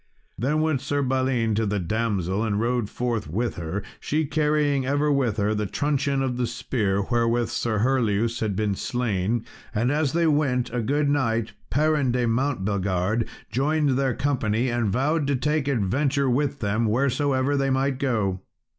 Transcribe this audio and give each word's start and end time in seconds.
Then 0.35 0.61
went 0.61 0.81
Sir 0.81 1.03
Balin 1.03 1.53
to 1.53 1.67
the 1.67 1.77
damsel, 1.77 2.43
and 2.43 2.59
rode 2.59 2.89
forth 2.89 3.29
with 3.29 3.57
her; 3.57 3.83
she 3.99 4.25
carrying 4.25 4.83
ever 4.83 5.11
with 5.11 5.37
her 5.37 5.53
the 5.53 5.67
truncheon 5.67 6.23
of 6.23 6.37
the 6.37 6.47
spear 6.47 7.03
wherewith 7.03 7.49
Sir 7.49 7.77
Herleus 7.83 8.39
had 8.39 8.55
been 8.55 8.73
slain. 8.73 9.45
And 9.75 9.91
as 9.91 10.13
they 10.13 10.25
went, 10.25 10.73
a 10.73 10.81
good 10.81 11.07
knight, 11.07 11.51
Perin 11.69 12.11
de 12.13 12.25
Mountbelgard, 12.25 13.27
joined 13.51 13.89
their 13.91 14.15
company, 14.15 14.69
and 14.69 14.89
vowed 14.89 15.27
to 15.27 15.35
take 15.35 15.67
adventure 15.67 16.27
with 16.31 16.61
them 16.61 16.87
wheresoever 16.87 17.55
they 17.55 17.69
might 17.69 17.99
go. 17.99 18.41